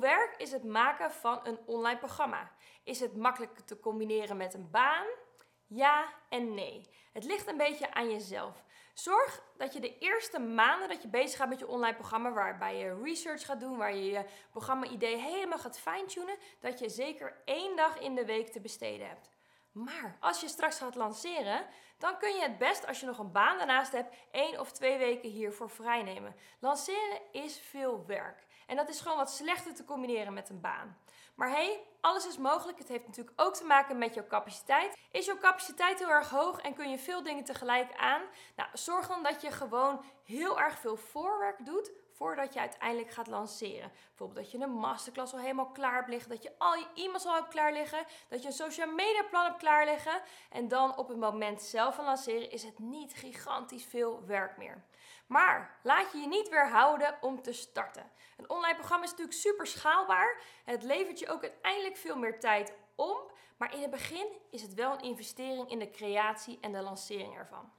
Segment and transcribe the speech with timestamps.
[0.00, 2.50] Werk is het maken van een online programma?
[2.84, 5.06] Is het makkelijk te combineren met een baan?
[5.66, 6.90] Ja en nee.
[7.12, 8.64] Het ligt een beetje aan jezelf.
[8.94, 12.76] Zorg dat je de eerste maanden dat je bezig gaat met je online programma, waarbij
[12.76, 17.76] je research gaat doen, waar je je programma-idee helemaal gaat fine-tunen, dat je zeker één
[17.76, 19.30] dag in de week te besteden hebt.
[19.72, 21.66] Maar als je straks gaat lanceren,
[22.04, 24.98] dan kun je het best als je nog een baan daarnaast hebt, één of twee
[24.98, 26.36] weken hiervoor vrijnemen.
[26.58, 28.46] Lanceren is veel werk.
[28.66, 30.98] En dat is gewoon wat slechter te combineren met een baan.
[31.34, 32.78] Maar hey, alles is mogelijk.
[32.78, 34.96] Het heeft natuurlijk ook te maken met jouw capaciteit.
[35.10, 38.22] Is jouw capaciteit heel erg hoog en kun je veel dingen tegelijk aan?
[38.56, 43.26] Nou, zorg dan dat je gewoon heel erg veel voorwerk doet voordat je uiteindelijk gaat
[43.26, 43.92] lanceren.
[44.08, 47.26] Bijvoorbeeld dat je een masterclass al helemaal klaar hebt liggen, dat je al je e-mails
[47.26, 50.22] al hebt klaar liggen, dat je een social media plan hebt klaar liggen.
[50.50, 54.84] En dan op het moment zelf van lanceren is het niet gigantisch veel werk meer.
[55.26, 58.10] Maar laat je je niet weerhouden om te starten.
[58.36, 60.40] Een online programma is natuurlijk super schaalbaar.
[60.64, 63.16] Het levert je ook uiteindelijk veel meer tijd om.
[63.56, 67.36] Maar in het begin is het wel een investering in de creatie en de lancering
[67.36, 67.72] ervan.